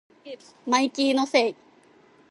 [0.65, 1.55] マイキーのせい